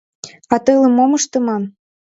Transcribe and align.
А 0.53 0.55
телым 0.65 0.91
мом 0.97 1.11
ыштыман? 1.17 1.63